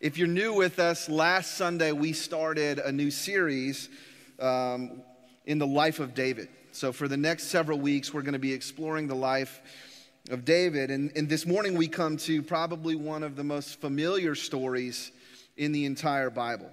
[0.00, 3.90] If you're new with us, last Sunday we started a new series
[4.38, 5.02] um,
[5.44, 6.48] in the life of David.
[6.72, 9.60] So, for the next several weeks, we're going to be exploring the life
[10.30, 10.90] of David.
[10.90, 15.12] And, and this morning we come to probably one of the most familiar stories
[15.58, 16.70] in the entire Bible.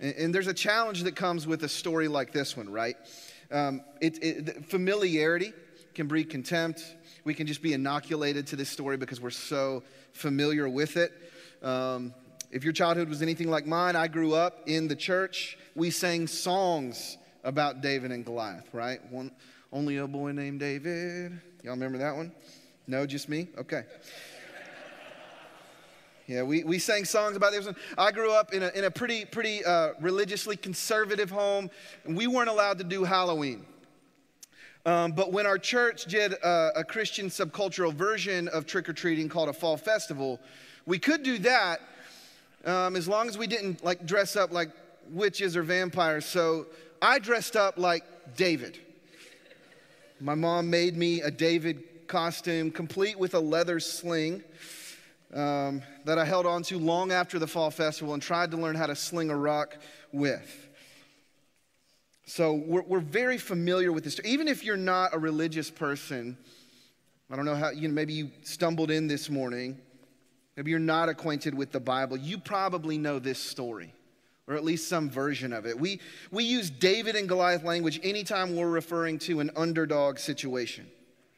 [0.00, 2.96] And, and there's a challenge that comes with a story like this one, right?
[3.50, 5.52] Um, it, it, familiarity
[5.92, 6.82] can breed contempt.
[7.24, 9.82] We can just be inoculated to this story because we're so
[10.14, 11.12] familiar with it.
[11.62, 12.14] Um,
[12.54, 15.58] if your childhood was anything like mine, I grew up in the church.
[15.74, 19.00] We sang songs about David and Goliath, right?
[19.10, 19.32] One,
[19.72, 21.32] only a boy named David.
[21.64, 22.30] Y'all remember that one?
[22.86, 23.48] No, just me?
[23.58, 23.82] Okay.
[26.26, 27.68] Yeah, we, we sang songs about this.
[27.98, 31.68] I grew up in a, in a pretty, pretty uh, religiously conservative home,
[32.06, 33.66] and we weren't allowed to do Halloween.
[34.86, 39.28] Um, but when our church did a, a Christian subcultural version of trick or treating
[39.28, 40.40] called a fall festival,
[40.86, 41.82] we could do that,
[42.64, 44.70] um, as long as we didn't like dress up like
[45.10, 46.24] witches or vampires.
[46.24, 46.66] So
[47.00, 48.04] I dressed up like
[48.36, 48.78] David.
[50.20, 54.42] My mom made me a David costume, complete with a leather sling
[55.34, 58.76] um, that I held on to long after the fall festival and tried to learn
[58.76, 59.76] how to sling a rock
[60.12, 60.68] with.
[62.26, 64.18] So we're, we're very familiar with this.
[64.24, 66.38] Even if you're not a religious person,
[67.30, 69.78] I don't know how, you know, maybe you stumbled in this morning
[70.56, 72.16] Maybe you're not acquainted with the Bible.
[72.16, 73.92] You probably know this story,
[74.46, 75.78] or at least some version of it.
[75.78, 80.86] We, we use David and Goliath language anytime we're referring to an underdog situation,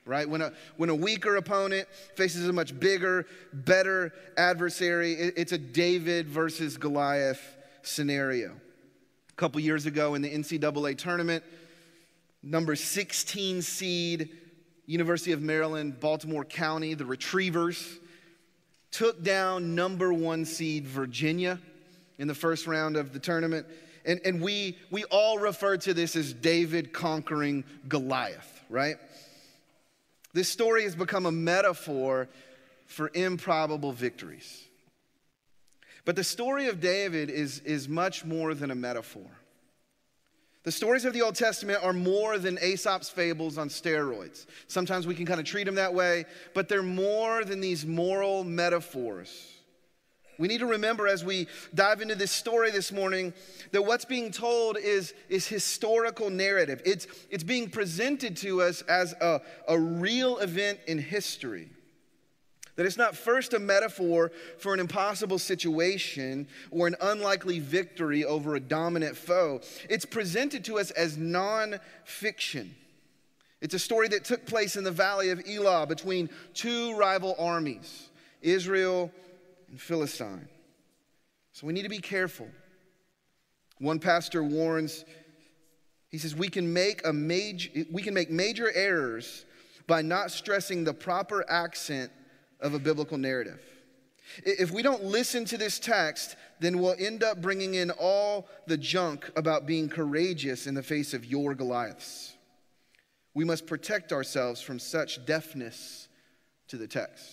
[0.04, 0.28] right?
[0.28, 5.58] When a, when a weaker opponent faces a much bigger, better adversary, it, it's a
[5.58, 8.50] David versus Goliath scenario.
[9.30, 11.42] A couple years ago in the NCAA tournament,
[12.42, 14.28] number 16 seed,
[14.84, 17.98] University of Maryland, Baltimore County, the Retrievers
[18.96, 21.60] took down number one seed Virginia
[22.18, 23.66] in the first round of the tournament.
[24.06, 28.96] And, and we, we all refer to this as David conquering Goliath, right?
[30.32, 32.28] This story has become a metaphor
[32.86, 34.64] for improbable victories.
[36.06, 39.26] But the story of David is, is much more than a metaphor.
[40.66, 44.46] The stories of the Old Testament are more than Aesop's fables on steroids.
[44.66, 48.42] Sometimes we can kind of treat them that way, but they're more than these moral
[48.42, 49.52] metaphors.
[50.40, 53.32] We need to remember as we dive into this story this morning
[53.70, 56.82] that what's being told is, is historical narrative.
[56.84, 61.68] It's, it's being presented to us as a, a real event in history.
[62.76, 68.54] That it's not first a metaphor for an impossible situation or an unlikely victory over
[68.54, 69.62] a dominant foe.
[69.88, 72.74] It's presented to us as non fiction.
[73.62, 78.10] It's a story that took place in the valley of Elah between two rival armies,
[78.42, 79.10] Israel
[79.70, 80.46] and Philistine.
[81.52, 82.48] So we need to be careful.
[83.78, 85.06] One pastor warns,
[86.10, 89.46] he says, we can make a major, we can make major errors
[89.86, 92.12] by not stressing the proper accent
[92.66, 93.60] of a biblical narrative.
[94.44, 98.76] If we don't listen to this text, then we'll end up bringing in all the
[98.76, 102.34] junk about being courageous in the face of your Goliaths.
[103.34, 106.08] We must protect ourselves from such deafness
[106.68, 107.24] to the text.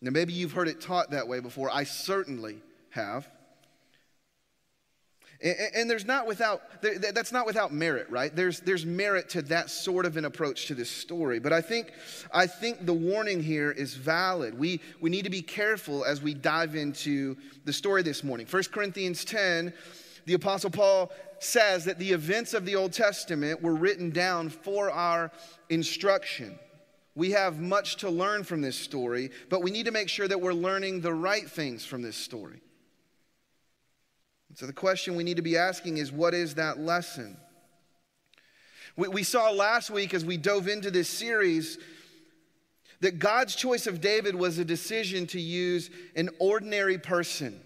[0.00, 1.70] Now, maybe you've heard it taught that way before.
[1.72, 2.60] I certainly
[2.90, 3.28] have.
[5.42, 8.34] And, there's not without, that's not without merit, right?
[8.34, 11.38] There's, there's merit to that sort of an approach to this story.
[11.38, 11.92] But I think,
[12.32, 14.58] I think the warning here is valid.
[14.58, 18.46] We, we need to be careful as we dive into the story this morning.
[18.48, 19.74] 1 Corinthians 10,
[20.24, 24.90] the Apostle Paul says that the events of the Old Testament were written down for
[24.90, 25.30] our
[25.68, 26.58] instruction.
[27.14, 30.40] We have much to learn from this story, but we need to make sure that
[30.40, 32.60] we're learning the right things from this story.
[34.56, 37.36] So, the question we need to be asking is what is that lesson?
[38.96, 41.76] We, we saw last week as we dove into this series
[43.00, 47.60] that God's choice of David was a decision to use an ordinary person.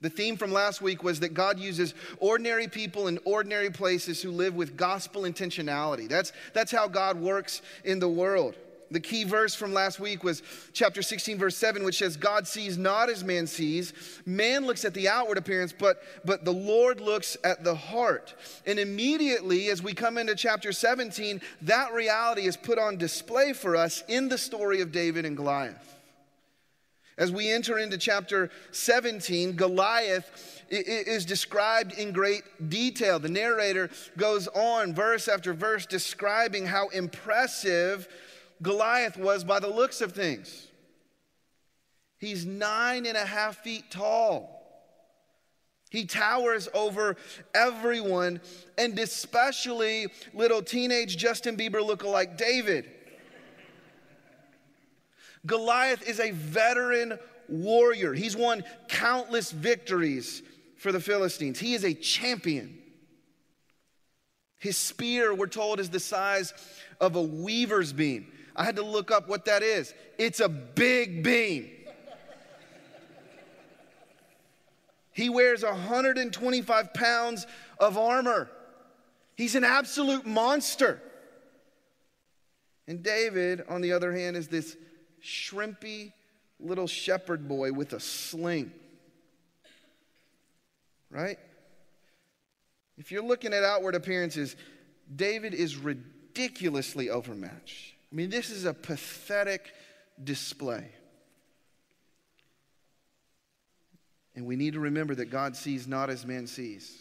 [0.00, 4.30] The theme from last week was that God uses ordinary people in ordinary places who
[4.30, 6.08] live with gospel intentionality.
[6.08, 8.54] That's, that's how God works in the world.
[8.92, 10.42] The key verse from last week was
[10.72, 13.92] chapter 16, verse 7, which says, God sees not as man sees.
[14.26, 18.34] Man looks at the outward appearance, but, but the Lord looks at the heart.
[18.66, 23.76] And immediately, as we come into chapter 17, that reality is put on display for
[23.76, 25.92] us in the story of David and Goliath.
[27.18, 33.18] As we enter into chapter 17, Goliath is described in great detail.
[33.18, 38.08] The narrator goes on, verse after verse, describing how impressive
[38.62, 40.68] Goliath was by the looks of things.
[42.18, 44.60] He's nine and a half feet tall.
[45.90, 47.16] He towers over
[47.54, 48.40] everyone,
[48.78, 52.88] and especially little teenage Justin Bieber lookalike David.
[55.44, 57.18] Goliath is a veteran
[57.48, 58.14] warrior.
[58.14, 60.42] He's won countless victories
[60.76, 61.58] for the Philistines.
[61.58, 62.78] He is a champion.
[64.58, 66.54] His spear, we're told, is the size
[67.00, 68.28] of a weaver's beam.
[68.54, 69.94] I had to look up what that is.
[70.18, 71.70] It's a big beam.
[75.12, 77.46] He wears 125 pounds
[77.78, 78.50] of armor.
[79.36, 81.02] He's an absolute monster.
[82.86, 84.76] And David, on the other hand, is this
[85.22, 86.12] shrimpy
[86.58, 88.72] little shepherd boy with a sling.
[91.10, 91.38] Right?
[92.96, 94.56] If you're looking at outward appearances,
[95.14, 97.91] David is ridiculously overmatched.
[98.12, 99.72] I mean, this is a pathetic
[100.22, 100.86] display.
[104.34, 106.98] And we need to remember that God sees not as man sees.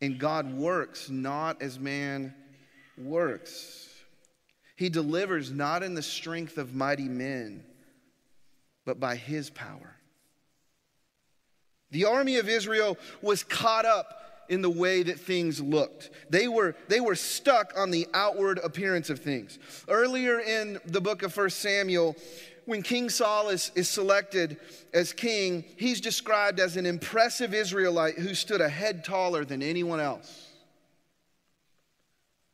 [0.00, 2.34] And God works not as man
[2.96, 3.88] works.
[4.76, 7.64] He delivers not in the strength of mighty men,
[8.84, 9.96] but by his power.
[11.90, 16.10] The army of Israel was caught up in the way that things looked.
[16.30, 19.58] They were, they were stuck on the outward appearance of things.
[19.88, 22.16] Earlier in the book of 1 Samuel,
[22.66, 24.58] when King Saul is, is selected
[24.92, 30.00] as king, he's described as an impressive Israelite who stood a head taller than anyone
[30.00, 30.46] else.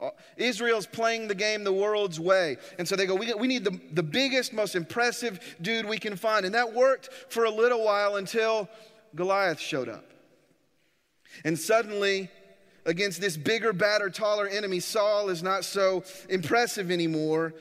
[0.03, 2.56] Uh, Israel's playing the game the world's way.
[2.79, 6.17] And so they go, we, we need the, the biggest, most impressive dude we can
[6.17, 6.44] find.
[6.44, 8.69] And that worked for a little while until
[9.15, 10.12] Goliath showed up.
[11.44, 12.31] And suddenly,
[12.87, 17.55] against this bigger, badder, taller enemy, Saul is not so impressive anymore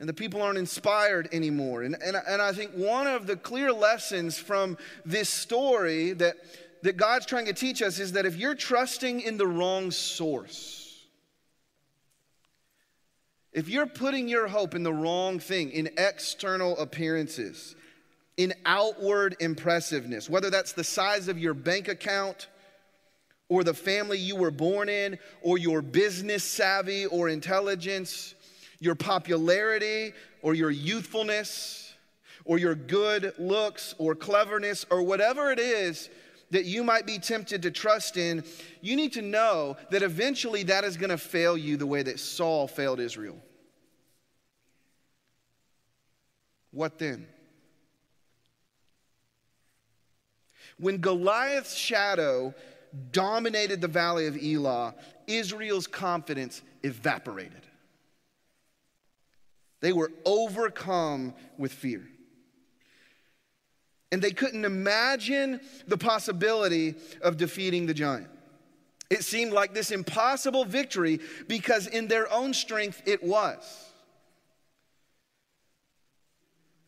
[0.00, 1.82] and the people aren't inspired anymore.
[1.82, 4.76] And, and, and I think one of the clear lessons from
[5.06, 6.36] this story that,
[6.82, 11.06] that God's trying to teach us is that if you're trusting in the wrong source,
[13.52, 17.76] if you're putting your hope in the wrong thing, in external appearances,
[18.36, 22.48] in outward impressiveness, whether that's the size of your bank account,
[23.48, 28.34] or the family you were born in, or your business savvy or intelligence,
[28.80, 31.94] your popularity or your youthfulness
[32.44, 36.08] or your good looks or cleverness or whatever it is
[36.50, 38.44] that you might be tempted to trust in,
[38.80, 42.20] you need to know that eventually that is going to fail you the way that
[42.20, 43.38] Saul failed Israel.
[46.70, 47.26] What then?
[50.78, 52.54] When Goliath's shadow
[53.12, 54.94] dominated the valley of Elah,
[55.26, 57.62] Israel's confidence evaporated.
[59.80, 62.08] They were overcome with fear.
[64.12, 68.28] And they couldn't imagine the possibility of defeating the giant.
[69.10, 73.92] It seemed like this impossible victory because, in their own strength, it was.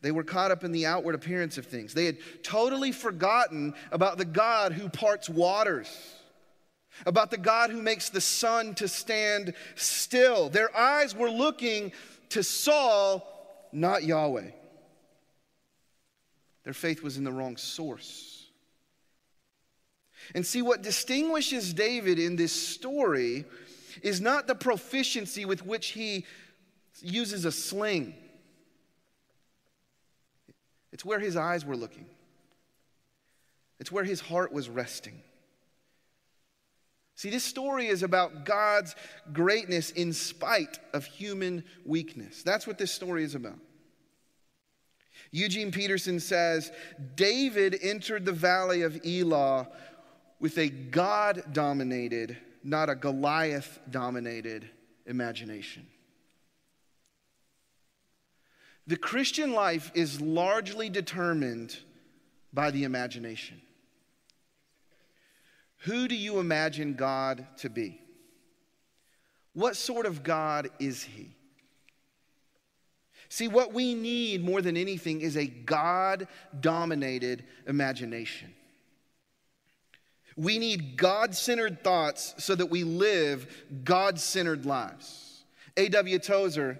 [0.01, 1.93] They were caught up in the outward appearance of things.
[1.93, 5.89] They had totally forgotten about the God who parts waters,
[7.05, 10.49] about the God who makes the sun to stand still.
[10.49, 11.91] Their eyes were looking
[12.29, 14.51] to Saul, not Yahweh.
[16.63, 18.45] Their faith was in the wrong source.
[20.35, 23.45] And see, what distinguishes David in this story
[24.01, 26.25] is not the proficiency with which he
[27.01, 28.15] uses a sling,
[30.97, 32.07] it's where his eyes were looking,
[33.79, 35.21] it's where his heart was resting.
[37.13, 38.95] See, this story is about God's
[39.31, 42.41] greatness in spite of human weakness.
[42.41, 43.59] That's what this story is about.
[45.29, 46.71] Eugene Peterson says
[47.13, 49.67] David entered the valley of Elah
[50.39, 54.67] with a God dominated, not a Goliath dominated
[55.05, 55.85] imagination.
[58.87, 61.77] The Christian life is largely determined
[62.53, 63.61] by the imagination.
[65.79, 68.01] Who do you imagine God to be?
[69.53, 71.35] What sort of God is He?
[73.29, 76.27] See, what we need more than anything is a God
[76.59, 78.53] dominated imagination.
[80.37, 85.43] We need God centered thoughts so that we live God centered lives.
[85.75, 86.19] A.W.
[86.19, 86.79] Tozer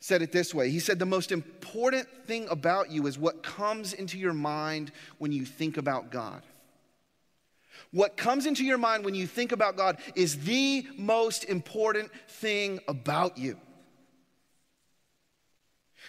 [0.00, 3.92] said it this way He said, The most important thing about you is what comes
[3.92, 6.42] into your mind when you think about God.
[7.92, 12.78] What comes into your mind when you think about God is the most important thing
[12.86, 13.56] about you.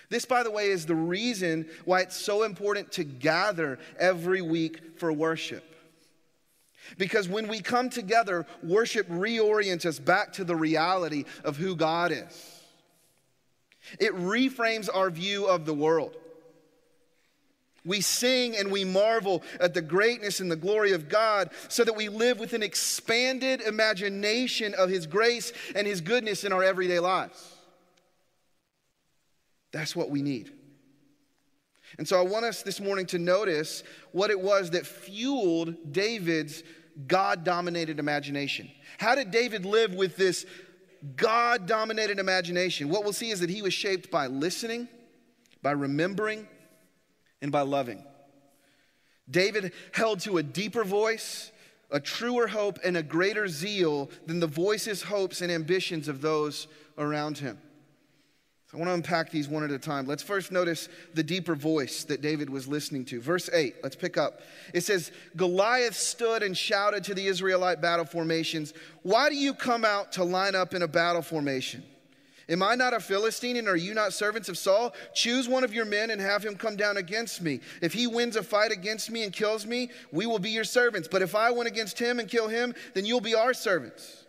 [0.09, 4.99] This, by the way, is the reason why it's so important to gather every week
[4.99, 5.63] for worship.
[6.97, 12.11] Because when we come together, worship reorients us back to the reality of who God
[12.11, 12.60] is.
[13.99, 16.15] It reframes our view of the world.
[17.83, 21.95] We sing and we marvel at the greatness and the glory of God so that
[21.95, 26.99] we live with an expanded imagination of His grace and His goodness in our everyday
[26.99, 27.55] lives.
[29.71, 30.51] That's what we need.
[31.97, 36.63] And so I want us this morning to notice what it was that fueled David's
[37.07, 38.69] God dominated imagination.
[38.97, 40.45] How did David live with this
[41.15, 42.89] God dominated imagination?
[42.89, 44.87] What we'll see is that he was shaped by listening,
[45.61, 46.47] by remembering,
[47.41, 48.03] and by loving.
[49.29, 51.51] David held to a deeper voice,
[51.89, 56.67] a truer hope, and a greater zeal than the voices, hopes, and ambitions of those
[56.97, 57.57] around him.
[58.71, 60.07] So I want to unpack these one at a time.
[60.07, 63.19] Let's first notice the deeper voice that David was listening to.
[63.19, 64.39] Verse 8, let's pick up.
[64.73, 68.73] It says, Goliath stood and shouted to the Israelite battle formations,
[69.03, 71.83] Why do you come out to line up in a battle formation?
[72.47, 74.93] Am I not a Philistine and are you not servants of Saul?
[75.13, 77.59] Choose one of your men and have him come down against me.
[77.81, 81.09] If he wins a fight against me and kills me, we will be your servants.
[81.09, 84.20] But if I win against him and kill him, then you'll be our servants.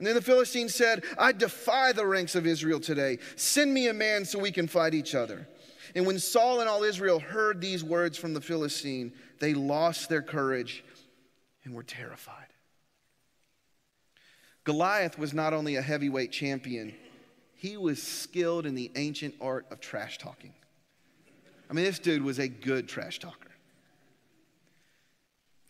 [0.00, 3.18] And then the Philistines said, I defy the ranks of Israel today.
[3.36, 5.46] Send me a man so we can fight each other.
[5.94, 10.22] And when Saul and all Israel heard these words from the Philistine, they lost their
[10.22, 10.82] courage
[11.64, 12.46] and were terrified.
[14.64, 16.94] Goliath was not only a heavyweight champion,
[17.54, 20.54] he was skilled in the ancient art of trash talking.
[21.68, 23.49] I mean, this dude was a good trash talker.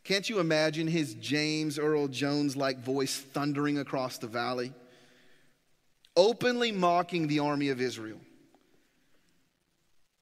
[0.03, 4.73] Can't you imagine his James Earl Jones like voice thundering across the valley,
[6.17, 8.21] openly mocking the army of Israel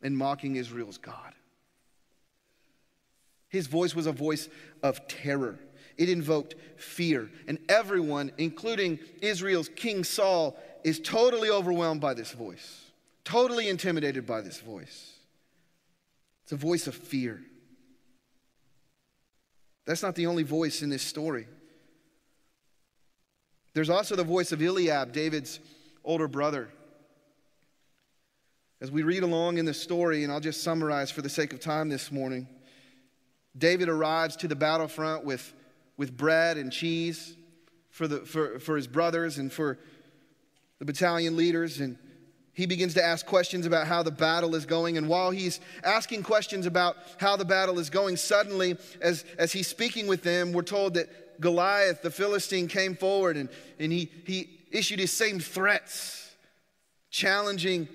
[0.03, 1.33] and mocking Israel's God?
[3.49, 4.49] His voice was a voice
[4.83, 5.59] of terror.
[5.97, 7.31] It invoked fear.
[7.47, 12.85] And everyone, including Israel's King Saul, is totally overwhelmed by this voice,
[13.25, 15.15] totally intimidated by this voice.
[16.43, 17.43] It's a voice of fear.
[19.89, 21.47] That's not the only voice in this story.
[23.73, 25.61] There's also the voice of Eliab, David's
[26.05, 26.69] older brother.
[28.83, 31.61] As we read along in the story, and I'll just summarize for the sake of
[31.61, 32.47] time this morning,
[33.57, 35.55] David arrives to the battlefront with,
[35.97, 37.35] with bread and cheese
[37.89, 39.79] for, the, for, for his brothers and for
[40.81, 41.81] the battalion leaders.
[41.81, 41.97] And
[42.59, 44.99] he begins to ask questions about how the battle is going.
[44.99, 49.69] And while he's asking questions about how the battle is going, suddenly, as, as he's
[49.69, 53.49] speaking with them, we're told that Goliath, the Philistine, came forward and,
[53.79, 56.35] and he, he issued his same threats,
[57.11, 57.87] challenging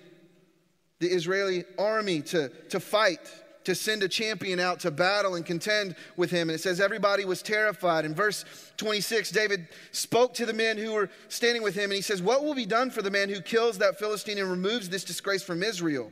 [1.00, 3.20] the Israeli army to, to fight
[3.66, 6.50] to send a champion out to battle and contend with him.
[6.50, 8.06] And it says everybody was terrified.
[8.06, 8.46] In verse
[8.78, 12.44] 26, David spoke to the men who were standing with him, and he says, What
[12.44, 15.64] will be done for the man who kills that Philistine and removes this disgrace from
[15.64, 16.12] Israel?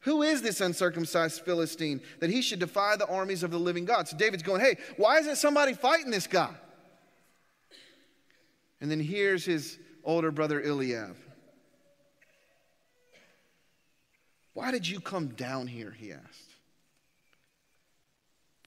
[0.00, 4.08] Who is this uncircumcised Philistine that he should defy the armies of the living God?
[4.08, 6.54] So David's going, Hey, why isn't somebody fighting this guy?
[8.80, 11.16] And then here's his older brother Eliab.
[14.54, 15.92] Why did you come down here?
[15.92, 16.51] He asked.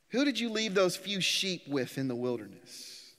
[0.09, 3.13] Who did you leave those few sheep with in the wilderness?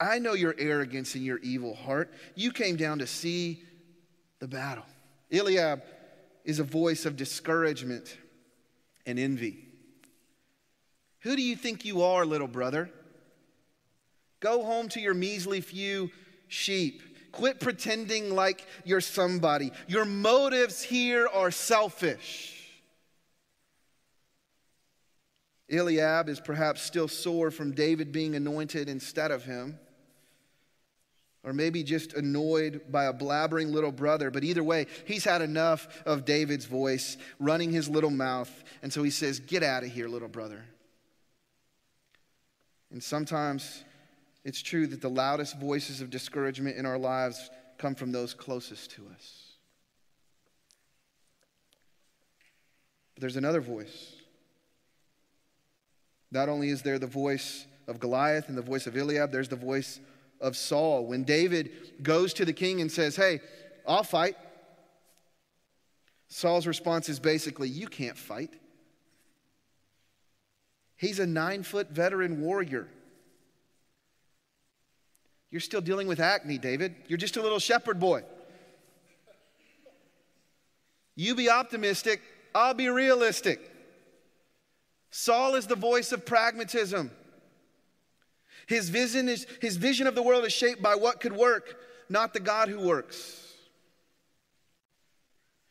[0.00, 2.12] I know your arrogance and your evil heart.
[2.34, 3.62] You came down to see
[4.40, 4.84] the battle.
[5.30, 5.82] Eliab
[6.44, 8.16] is a voice of discouragement
[9.06, 9.64] and envy.
[11.20, 12.90] Who do you think you are, little brother?
[14.40, 16.10] Go home to your measly few
[16.48, 17.02] sheep.
[17.32, 19.72] Quit pretending like you're somebody.
[19.88, 22.53] Your motives here are selfish.
[25.70, 29.78] Eliab is perhaps still sore from David being anointed instead of him.
[31.42, 34.30] Or maybe just annoyed by a blabbering little brother.
[34.30, 38.50] But either way, he's had enough of David's voice running his little mouth.
[38.82, 40.64] And so he says, Get out of here, little brother.
[42.90, 43.84] And sometimes
[44.44, 48.92] it's true that the loudest voices of discouragement in our lives come from those closest
[48.92, 49.52] to us.
[53.14, 54.13] But there's another voice
[56.34, 59.56] not only is there the voice of Goliath and the voice of Eliab, there's the
[59.56, 60.00] voice
[60.40, 61.06] of Saul.
[61.06, 61.70] When David
[62.02, 63.40] goes to the king and says, Hey,
[63.86, 64.36] I'll fight,
[66.26, 68.52] Saul's response is basically, You can't fight.
[70.96, 72.88] He's a nine foot veteran warrior.
[75.52, 76.96] You're still dealing with acne, David.
[77.06, 78.24] You're just a little shepherd boy.
[81.14, 82.20] You be optimistic,
[82.56, 83.70] I'll be realistic.
[85.16, 87.08] Saul is the voice of pragmatism.
[88.66, 91.76] His vision, is, his vision of the world is shaped by what could work,
[92.08, 93.40] not the God who works.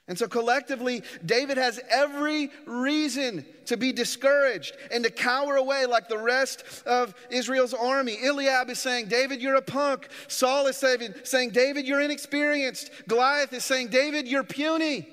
[0.08, 6.08] And so collectively, David has every reason to be discouraged and to cower away like
[6.08, 8.16] the rest of Israel's army.
[8.26, 10.08] Eliab is saying, David, you're a punk.
[10.30, 12.92] Saul is saying, David, you're inexperienced.
[13.10, 15.06] Goliath is saying, David, you're puny.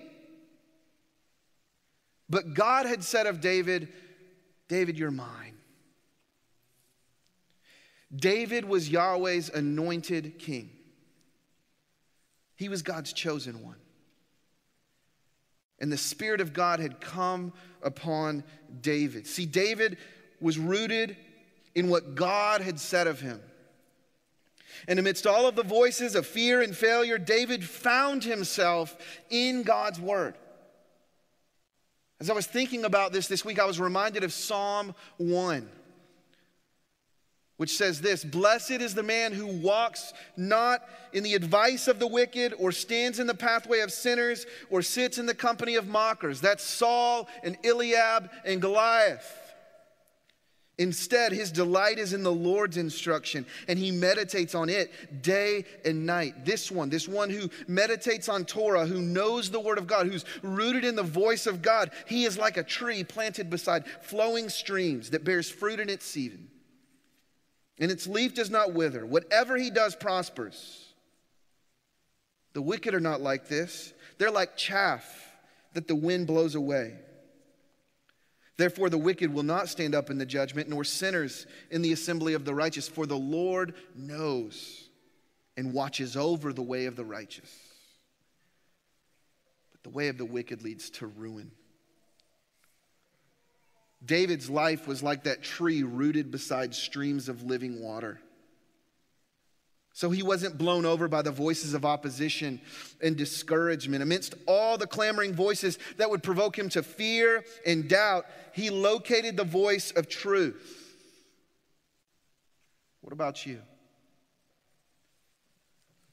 [2.28, 3.88] But God had said of David,
[4.70, 5.56] David, you're mine.
[8.14, 10.70] David was Yahweh's anointed king,
[12.54, 13.76] he was God's chosen one.
[15.80, 18.44] And the Spirit of God had come upon
[18.80, 19.26] David.
[19.26, 19.96] See, David
[20.40, 21.16] was rooted
[21.74, 23.40] in what God had said of him.
[24.86, 28.96] And amidst all of the voices of fear and failure, David found himself
[29.30, 30.36] in God's word.
[32.20, 35.68] As I was thinking about this this week, I was reminded of Psalm 1
[37.60, 40.80] which says this Blessed is the man who walks not
[41.12, 45.18] in the advice of the wicked, or stands in the pathway of sinners, or sits
[45.18, 46.40] in the company of mockers.
[46.40, 49.49] That's Saul and Eliab and Goliath.
[50.80, 56.04] Instead, his delight is in the Lord's instruction, and he meditates on it day and
[56.04, 56.44] night.
[56.44, 60.24] This one, this one who meditates on Torah, who knows the Word of God, who's
[60.42, 65.10] rooted in the voice of God, he is like a tree planted beside flowing streams
[65.10, 66.48] that bears fruit in its season
[67.80, 69.04] and its leaf does not wither.
[69.06, 70.86] Whatever he does prospers.
[72.52, 75.32] The wicked are not like this, they're like chaff
[75.72, 76.94] that the wind blows away.
[78.60, 82.34] Therefore, the wicked will not stand up in the judgment, nor sinners in the assembly
[82.34, 84.90] of the righteous, for the Lord knows
[85.56, 87.50] and watches over the way of the righteous.
[89.72, 91.52] But the way of the wicked leads to ruin.
[94.04, 98.20] David's life was like that tree rooted beside streams of living water.
[99.92, 102.60] So he wasn't blown over by the voices of opposition
[103.02, 104.02] and discouragement.
[104.02, 109.36] Amidst all the clamoring voices that would provoke him to fear and doubt, he located
[109.36, 110.96] the voice of truth.
[113.00, 113.60] What about you?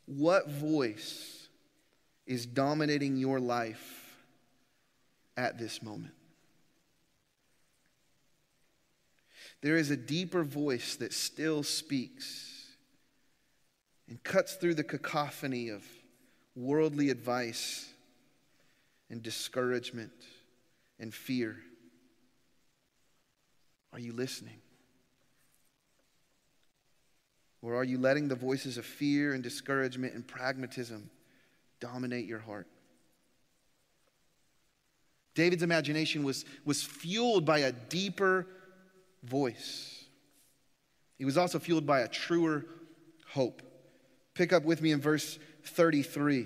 [0.05, 1.47] What voice
[2.25, 4.15] is dominating your life
[5.35, 6.13] at this moment?
[9.61, 12.46] There is a deeper voice that still speaks
[14.09, 15.83] and cuts through the cacophony of
[16.55, 17.89] worldly advice
[19.09, 20.11] and discouragement
[20.99, 21.57] and fear.
[23.93, 24.59] Are you listening?
[27.61, 31.09] Or are you letting the voices of fear and discouragement and pragmatism
[31.79, 32.67] dominate your heart?
[35.35, 38.47] David's imagination was, was fueled by a deeper
[39.23, 40.05] voice.
[41.17, 42.65] He was also fueled by a truer
[43.27, 43.61] hope.
[44.37, 46.45] Pick up with me in verse 33.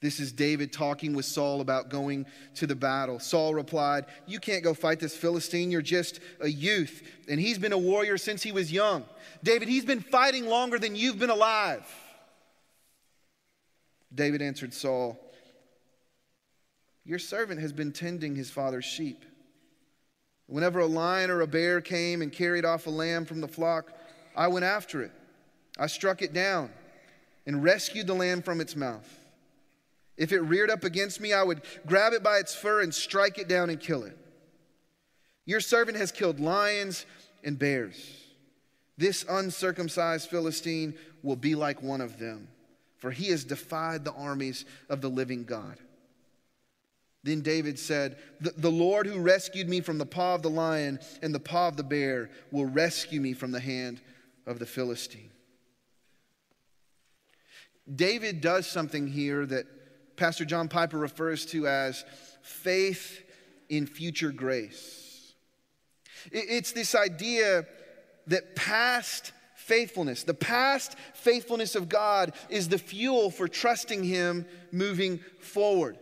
[0.00, 3.18] This is David talking with Saul about going to the battle.
[3.18, 5.70] Saul replied, You can't go fight this Philistine.
[5.70, 7.02] You're just a youth.
[7.28, 9.04] And he's been a warrior since he was young.
[9.42, 11.86] David, he's been fighting longer than you've been alive.
[14.14, 15.20] David answered Saul,
[17.04, 19.22] Your servant has been tending his father's sheep.
[20.46, 23.92] Whenever a lion or a bear came and carried off a lamb from the flock,
[24.34, 25.12] I went after it.
[25.78, 26.70] I struck it down
[27.46, 29.08] and rescued the lamb from its mouth.
[30.16, 33.38] If it reared up against me, I would grab it by its fur and strike
[33.38, 34.18] it down and kill it.
[35.46, 37.06] Your servant has killed lions
[37.44, 37.96] and bears.
[38.98, 42.48] This uncircumcised Philistine will be like one of them,
[42.96, 45.78] for he has defied the armies of the living God.
[47.22, 51.34] Then David said, the, Lord who rescued me from the paw of the lion and
[51.34, 54.00] the paw of the bear will rescue me from the hand
[54.46, 55.30] of the Philistine.
[57.94, 59.66] David does something here that
[60.16, 62.04] Pastor John Piper refers to as
[62.42, 63.22] faith
[63.68, 65.34] in future grace.
[66.32, 67.66] It's this idea
[68.26, 75.20] that past faithfulness, the past faithfulness of God, is the fuel for trusting Him moving
[75.40, 75.98] forward.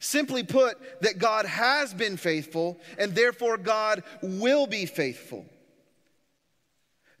[0.00, 5.46] Simply put, that God has been faithful and therefore God will be faithful.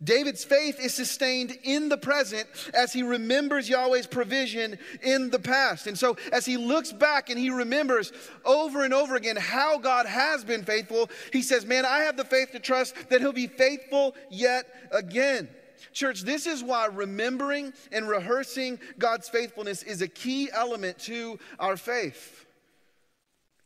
[0.04, 5.86] David's faith is sustained in the present as he remembers Yahweh's provision in the past.
[5.86, 8.12] And so, as he looks back and he remembers
[8.44, 12.24] over and over again how God has been faithful, he says, Man, I have the
[12.24, 15.48] faith to trust that he'll be faithful yet again.
[15.92, 21.76] church, this is why remembering and rehearsing God's faithfulness is a key element to our
[21.76, 22.44] faith.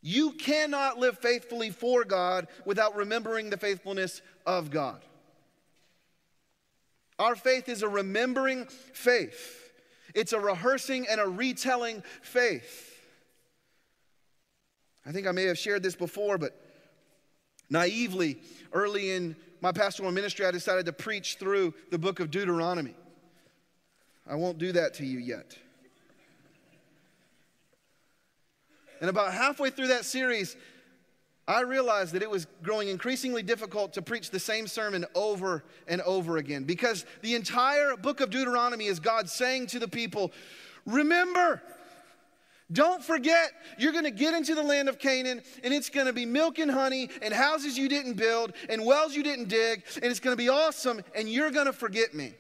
[0.01, 5.03] You cannot live faithfully for God without remembering the faithfulness of God.
[7.19, 9.73] Our faith is a remembering faith,
[10.15, 12.85] it's a rehearsing and a retelling faith.
[15.07, 16.61] I think I may have shared this before, but
[17.71, 18.39] naively,
[18.73, 22.95] early in my pastoral ministry, I decided to preach through the book of Deuteronomy.
[24.27, 25.57] I won't do that to you yet.
[29.01, 30.57] And about halfway through that series,
[31.49, 36.03] I realized that it was growing increasingly difficult to preach the same sermon over and
[36.03, 40.31] over again because the entire book of Deuteronomy is God saying to the people,
[40.85, 41.63] Remember,
[42.71, 46.13] don't forget, you're going to get into the land of Canaan, and it's going to
[46.13, 50.05] be milk and honey, and houses you didn't build, and wells you didn't dig, and
[50.05, 52.35] it's going to be awesome, and you're going to forget me.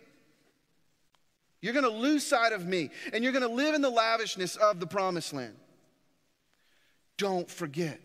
[1.62, 4.56] You're going to lose sight of me, and you're going to live in the lavishness
[4.56, 5.56] of the promised land.
[7.16, 8.00] Don't forget.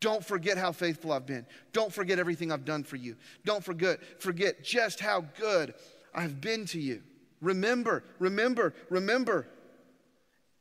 [0.00, 1.46] Don't forget how faithful I've been.
[1.72, 3.16] Don't forget everything I've done for you.
[3.44, 5.74] Don't forget, forget just how good
[6.14, 7.02] I've been to you.
[7.40, 9.46] Remember, remember, remember.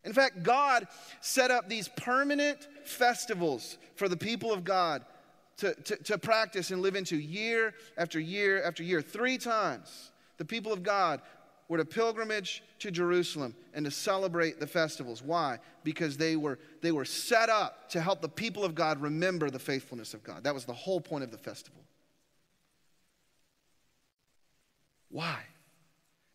[0.03, 0.87] In fact, God
[1.21, 5.03] set up these permanent festivals for the people of God
[5.57, 9.01] to, to, to, practice and live into year after year after year.
[9.01, 11.21] Three times, the people of God
[11.67, 15.23] were to pilgrimage to Jerusalem and to celebrate the festivals.
[15.23, 15.59] Why?
[15.83, 19.59] Because they were, they were set up to help the people of God remember the
[19.59, 20.43] faithfulness of God.
[20.43, 21.81] That was the whole point of the festival.
[25.09, 25.39] Why?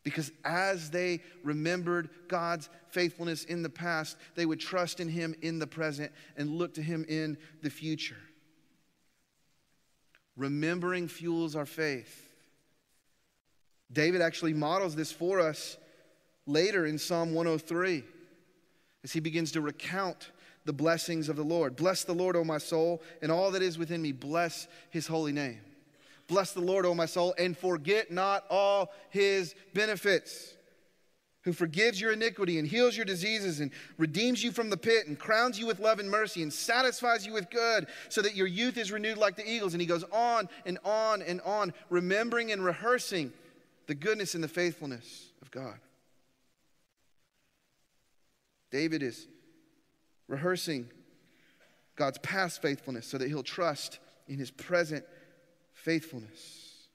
[0.03, 5.59] Because as they remembered God's faithfulness in the past, they would trust in Him in
[5.59, 8.17] the present and look to Him in the future.
[10.37, 12.30] Remembering fuels our faith.
[13.93, 15.77] David actually models this for us
[16.47, 18.05] later in Psalm 103
[19.05, 20.31] as he begins to recount
[20.65, 21.77] the blessings of the Lord.
[21.77, 24.13] Bless the Lord, O my soul, and all that is within me.
[24.13, 25.61] Bless his holy name.
[26.29, 30.55] Bless the Lord, O my soul, and forget not all his benefits.
[31.45, 35.19] Who forgives your iniquity and heals your diseases and redeems you from the pit and
[35.19, 38.77] crowns you with love and mercy and satisfies you with good so that your youth
[38.77, 39.73] is renewed like the eagles.
[39.73, 43.33] And he goes on and on and on, remembering and rehearsing
[43.91, 45.75] the goodness and the faithfulness of God.
[48.71, 49.27] David is
[50.29, 50.89] rehearsing
[51.97, 53.99] God's past faithfulness so that he'll trust
[54.29, 55.05] in his present
[55.73, 56.87] faithfulness.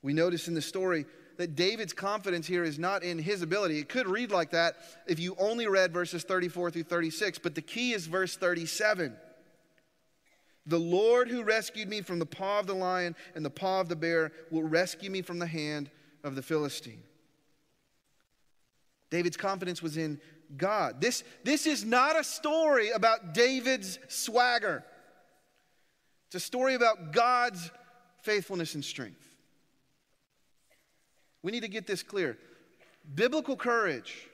[0.00, 1.04] We notice in the story
[1.36, 3.78] that David's confidence here is not in his ability.
[3.78, 7.60] It could read like that if you only read verses 34 through 36, but the
[7.60, 9.14] key is verse 37.
[10.70, 13.88] The Lord who rescued me from the paw of the lion and the paw of
[13.88, 15.90] the bear will rescue me from the hand
[16.22, 17.02] of the Philistine.
[19.10, 20.20] David's confidence was in
[20.56, 21.00] God.
[21.00, 24.84] This, this is not a story about David's swagger,
[26.28, 27.72] it's a story about God's
[28.22, 29.26] faithfulness and strength.
[31.42, 32.38] We need to get this clear.
[33.12, 34.28] Biblical courage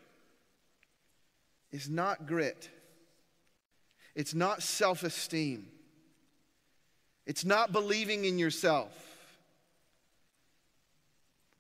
[1.73, 2.69] is not grit,
[4.15, 5.69] it's not self esteem.
[7.27, 8.93] It's not believing in yourself.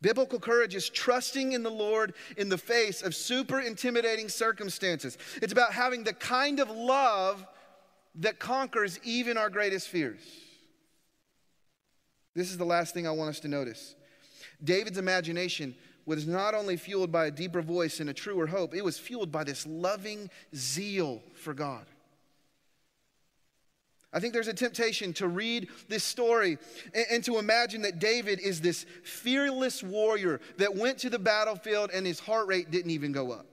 [0.00, 5.18] Biblical courage is trusting in the Lord in the face of super intimidating circumstances.
[5.42, 7.44] It's about having the kind of love
[8.16, 10.20] that conquers even our greatest fears.
[12.34, 13.94] This is the last thing I want us to notice.
[14.62, 15.74] David's imagination
[16.04, 19.32] was not only fueled by a deeper voice and a truer hope, it was fueled
[19.32, 21.86] by this loving zeal for God.
[24.12, 26.58] I think there's a temptation to read this story
[26.94, 31.90] and, and, to imagine that David is this fearless warrior that went to the battlefield
[31.92, 33.46] and his heart rate didn't even go up.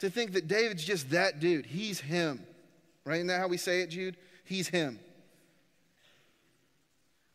[0.00, 2.46] To think that David's just that dude, he's him.
[3.04, 3.16] Right?
[3.16, 4.16] Isn't that how we say it, Jude?
[4.44, 4.98] He's him.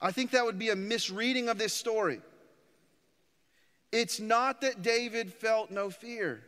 [0.01, 2.21] I think that would be a misreading of this story.
[3.91, 6.43] It's not that David felt no fear,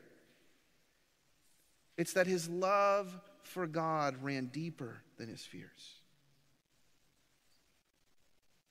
[1.98, 3.20] it's that his love
[3.52, 6.00] for God ran deeper than his fears.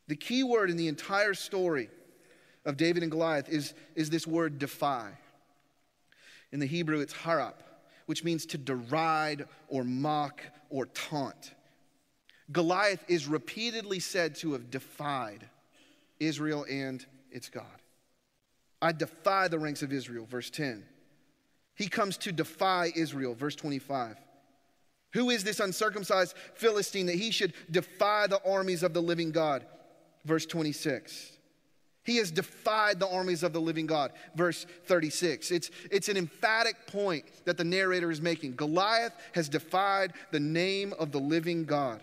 [0.09, 1.88] The key word in the entire story
[2.64, 5.12] of David and Goliath is, is this word defy.
[6.51, 7.55] In the Hebrew, it's harap,
[8.07, 11.53] which means to deride or mock or taunt.
[12.51, 15.49] Goliath is repeatedly said to have defied
[16.19, 17.64] Israel and its God.
[18.83, 20.85] I defy the ranks of Israel, verse 10.
[21.75, 24.16] He comes to defy Israel, verse 25.
[25.12, 29.64] Who is this uncircumcised Philistine that he should defy the armies of the living God?
[30.25, 31.33] verse 26.
[32.03, 34.12] He has defied the armies of the living God.
[34.35, 35.51] Verse 36.
[35.51, 38.57] It's, it's an emphatic point that the narrator is making.
[38.57, 42.03] Goliath has defied the name of the living God.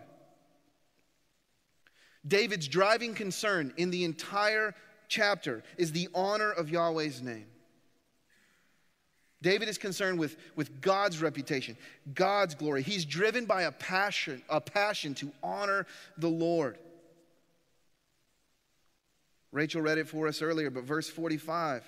[2.28, 4.76] David's driving concern in the entire
[5.08, 7.48] chapter is the honor of Yahweh's name.
[9.42, 11.78] David is concerned with, with God's reputation,
[12.14, 12.82] God's glory.
[12.82, 15.86] He's driven by a passion, a passion to honor
[16.18, 16.78] the Lord.
[19.52, 21.84] Rachel read it for us earlier, but verse 45,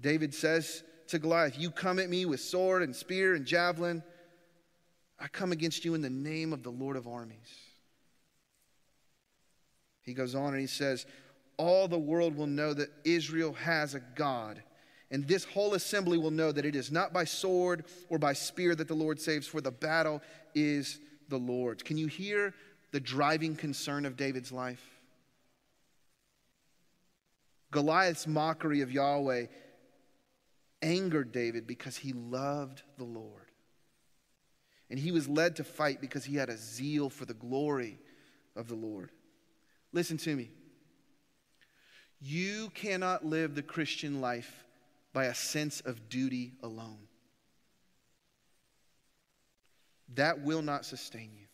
[0.00, 4.02] David says to Goliath, You come at me with sword and spear and javelin.
[5.18, 7.36] I come against you in the name of the Lord of armies.
[10.02, 11.06] He goes on and he says,
[11.56, 14.62] All the world will know that Israel has a God,
[15.12, 18.74] and this whole assembly will know that it is not by sword or by spear
[18.74, 20.22] that the Lord saves, for the battle
[20.54, 20.98] is
[21.28, 21.82] the Lord's.
[21.82, 22.54] Can you hear
[22.92, 24.82] the driving concern of David's life?
[27.70, 29.46] Goliath's mockery of Yahweh
[30.80, 33.50] angered David because he loved the Lord.
[34.88, 37.98] And he was led to fight because he had a zeal for the glory
[38.56, 39.10] of the Lord.
[39.92, 40.50] Listen to me.
[42.18, 44.62] You cannot live the Christian life
[45.12, 47.06] by a sense of duty alone.
[50.14, 51.46] That will not sustain you.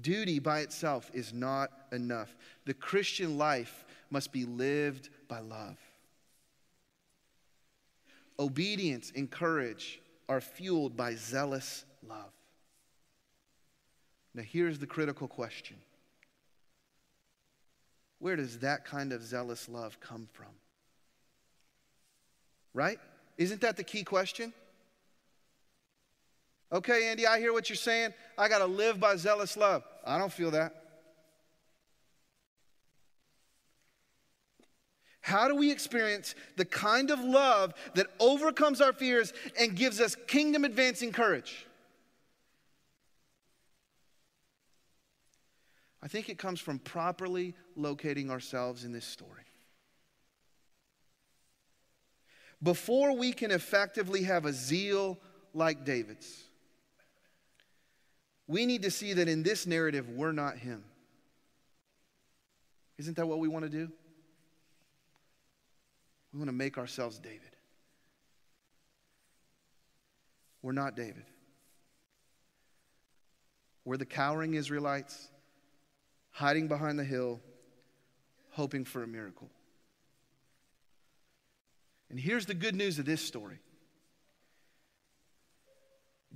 [0.00, 2.34] Duty by itself is not enough.
[2.66, 5.78] The Christian life must be lived by love.
[8.38, 12.30] Obedience and courage are fueled by zealous love.
[14.34, 15.76] Now, here's the critical question
[18.18, 20.46] Where does that kind of zealous love come from?
[22.74, 22.98] Right?
[23.36, 24.52] Isn't that the key question?
[26.70, 28.12] Okay, Andy, I hear what you're saying.
[28.36, 29.84] I got to live by zealous love.
[30.04, 30.74] I don't feel that.
[35.20, 40.16] How do we experience the kind of love that overcomes our fears and gives us
[40.26, 41.66] kingdom advancing courage?
[46.02, 49.42] I think it comes from properly locating ourselves in this story.
[52.62, 55.18] Before we can effectively have a zeal
[55.54, 56.44] like David's,
[58.46, 60.84] we need to see that in this narrative, we're not him.
[62.96, 63.90] Isn't that what we want to do?
[66.32, 67.40] We want to make ourselves David.
[70.62, 71.24] We're not David.
[73.84, 75.28] We're the cowering Israelites
[76.38, 77.40] hiding behind the hill,
[78.50, 79.50] hoping for a miracle.
[82.10, 83.58] And here's the good news of this story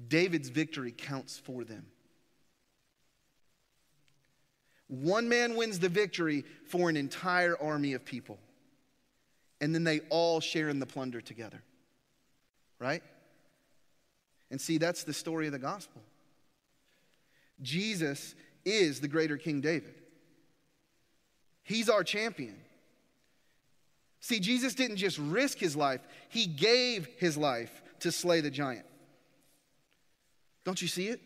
[0.09, 1.87] David's victory counts for them.
[4.89, 8.41] One man wins the victory for an entire army of people.
[9.61, 11.63] And then they all share in the plunder together.
[12.81, 13.05] Right?
[14.51, 16.03] And see, that's the story of the gospel.
[17.63, 19.95] Jesus is the greater King David,
[21.63, 22.57] he's our champion.
[24.21, 28.87] See, Jesus didn't just risk his life, he gave his life to slay the giant.
[30.65, 31.21] Don't you see it?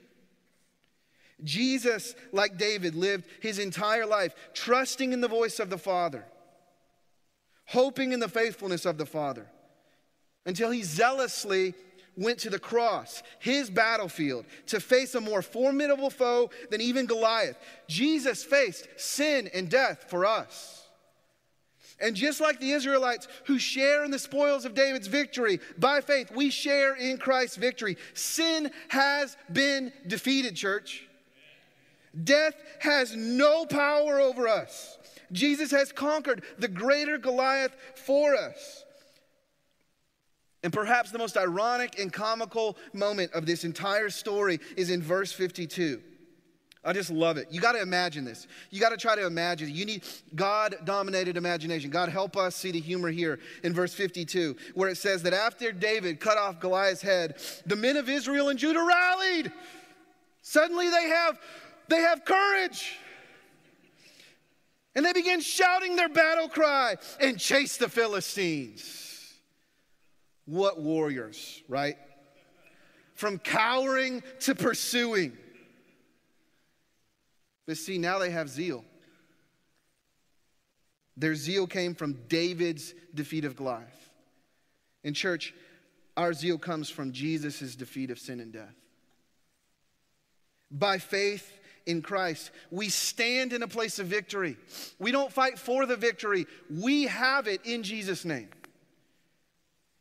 [1.44, 6.24] Jesus, like David, lived his entire life trusting in the voice of the Father,
[7.66, 9.46] hoping in the faithfulness of the Father,
[10.46, 11.74] until he zealously
[12.16, 17.58] went to the cross, his battlefield, to face a more formidable foe than even Goliath.
[17.88, 20.86] Jesus faced sin and death for us.
[21.98, 26.30] And just like the Israelites who share in the spoils of David's victory by faith,
[26.30, 27.96] we share in Christ's victory.
[28.12, 31.06] Sin has been defeated, church.
[32.24, 34.98] Death has no power over us.
[35.32, 38.84] Jesus has conquered the greater Goliath for us.
[40.66, 45.30] And perhaps the most ironic and comical moment of this entire story is in verse
[45.30, 46.02] 52.
[46.84, 47.46] I just love it.
[47.52, 48.48] You got to imagine this.
[48.70, 49.72] You got to try to imagine.
[49.72, 50.02] You need
[50.34, 51.90] God dominated imagination.
[51.90, 55.70] God, help us see the humor here in verse 52, where it says that after
[55.70, 59.52] David cut off Goliath's head, the men of Israel and Judah rallied.
[60.42, 61.38] Suddenly they have
[61.86, 62.98] they have courage.
[64.96, 69.05] And they begin shouting their battle cry and chase the Philistines.
[70.46, 71.96] What warriors, right?
[73.14, 75.36] From cowering to pursuing.
[77.66, 78.84] But see, now they have zeal.
[81.16, 84.10] Their zeal came from David's defeat of Goliath.
[85.02, 85.54] In church,
[86.16, 88.74] our zeal comes from Jesus' defeat of sin and death.
[90.70, 92.50] By faith in Christ.
[92.70, 94.56] We stand in a place of victory.
[94.98, 98.48] We don't fight for the victory, we have it in Jesus' name.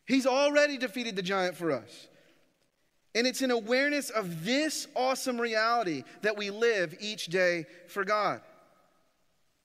[0.06, 2.08] He's already defeated the giant for us.
[3.16, 8.42] And it's an awareness of this awesome reality that we live each day for God.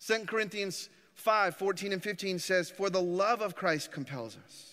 [0.07, 4.71] 2 Corinthians 5 14 and 15 says, For the love of Christ compels us.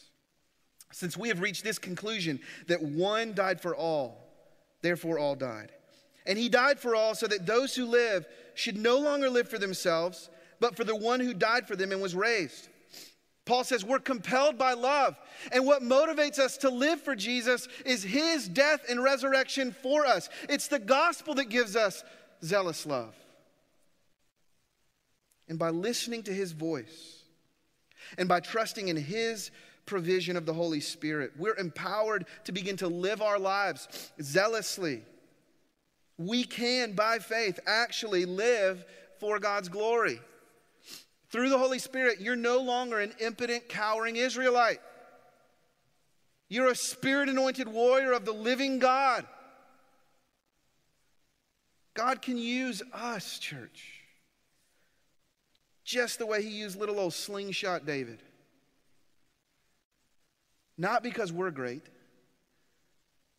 [0.91, 4.23] Since we have reached this conclusion that one died for all,
[4.82, 5.71] therefore all died.
[6.25, 9.58] And he died for all so that those who live should no longer live for
[9.58, 12.69] themselves, but for the one who died for them and was raised.
[13.47, 15.17] Paul says we're compelled by love.
[15.51, 20.29] And what motivates us to live for Jesus is his death and resurrection for us.
[20.47, 22.03] It's the gospel that gives us
[22.43, 23.15] zealous love.
[25.49, 27.23] And by listening to his voice
[28.17, 29.49] and by trusting in his
[29.86, 35.01] provision of the Holy Spirit, we're empowered to begin to live our lives zealously
[36.17, 38.83] we can, by faith, actually live
[39.19, 40.19] for God's glory.
[41.30, 44.80] Through the Holy Spirit, you're no longer an impotent, cowering Israelite.
[46.50, 49.26] You're a spirit anointed warrior of the living God.
[51.94, 54.02] God can use us, church,
[55.84, 58.24] just the way He used little old slingshot David.
[60.78, 61.86] Not because we're great,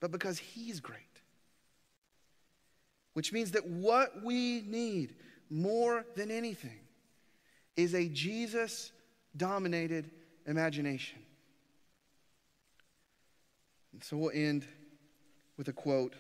[0.01, 1.09] but because He's great
[3.19, 5.17] which means that what we need
[5.51, 6.79] more than anything
[7.79, 8.93] is a Jesus
[9.37, 10.11] dominated
[10.47, 11.21] imagination.
[13.93, 14.67] And so we'll end
[15.57, 16.15] with a quote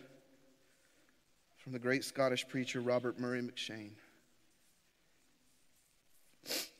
[1.58, 3.92] from the great Scottish preacher Robert Murray McCheyne,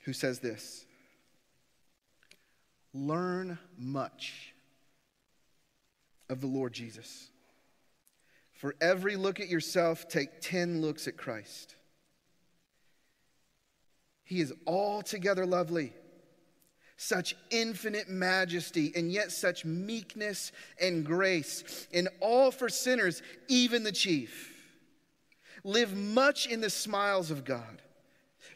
[0.04, 0.86] who says this
[2.94, 4.54] Learn much
[6.30, 7.30] of the Lord Jesus
[8.58, 11.76] for every look at yourself, take 10 looks at Christ.
[14.28, 15.94] He is altogether lovely,
[16.98, 23.90] such infinite majesty, and yet such meekness and grace, and all for sinners, even the
[23.90, 24.54] chief.
[25.64, 27.80] Live much in the smiles of God.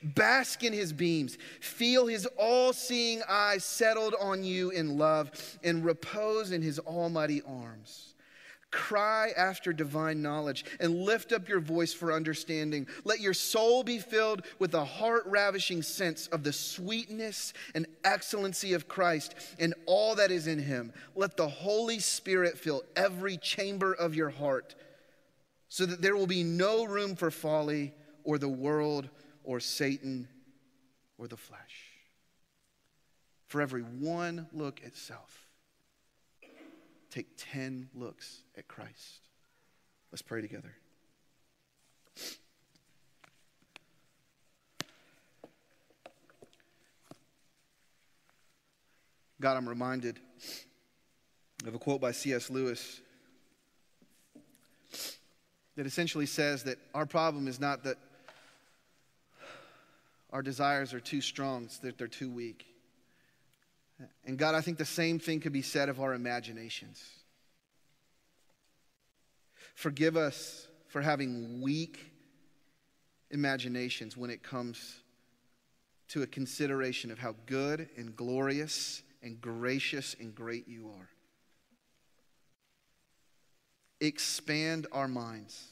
[0.03, 1.39] Bask in his beams.
[1.63, 5.31] Feel his all seeing eyes settled on you in love,
[5.65, 8.12] and repose in his almighty arms.
[8.73, 12.87] Cry after divine knowledge and lift up your voice for understanding.
[13.05, 18.73] Let your soul be filled with a heart ravishing sense of the sweetness and excellency
[18.73, 20.95] of Christ and all that is in him.
[21.15, 24.75] Let the Holy Spirit fill every chamber of your heart
[25.69, 27.93] so that there will be no room for folly
[28.25, 29.09] or the world
[29.45, 30.29] or Satan
[31.19, 31.93] or the flesh.
[33.49, 35.42] For every one look at self
[37.13, 39.21] take 10 looks at Christ.
[40.11, 40.75] Let's pray together.
[49.41, 50.21] God, I'm reminded
[51.67, 52.49] of a quote by C.S.
[52.49, 53.01] Lewis
[55.77, 57.99] that essentially says that our problem is not that
[60.33, 62.72] our desires are too strong, it's that they're too weak.
[64.25, 67.03] And God, I think the same thing could be said of our imaginations.
[69.75, 71.99] Forgive us for having weak
[73.31, 75.01] imaginations when it comes
[76.09, 81.09] to a consideration of how good and glorious and gracious and great you are.
[84.01, 85.69] Expand our minds,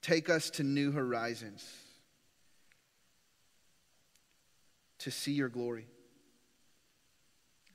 [0.00, 1.68] take us to new horizons
[4.98, 5.86] to see your glory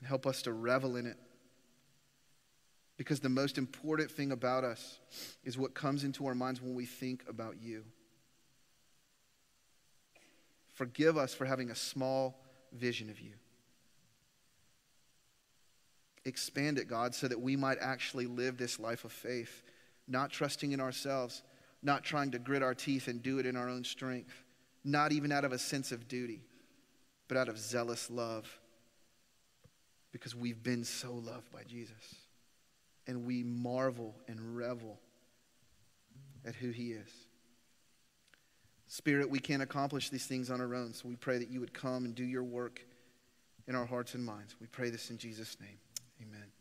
[0.03, 1.15] and help us to revel in it.
[2.97, 4.99] Because the most important thing about us
[5.45, 7.85] is what comes into our minds when we think about you.
[10.73, 12.37] Forgive us for having a small
[12.73, 13.31] vision of you.
[16.25, 19.63] Expand it, God, so that we might actually live this life of faith,
[20.05, 21.43] not trusting in ourselves,
[21.81, 24.43] not trying to grit our teeth and do it in our own strength,
[24.83, 26.41] not even out of a sense of duty,
[27.29, 28.59] but out of zealous love
[30.13, 32.15] because we've been so loved by Jesus.
[33.05, 34.97] And we marvel and revel
[36.45, 37.09] at who he is.
[38.87, 41.73] Spirit, we can't accomplish these things on our own, so we pray that you would
[41.73, 42.79] come and do your work
[43.67, 44.55] in our hearts and minds.
[44.61, 45.79] We pray this in Jesus' name.
[46.21, 46.52] Amen.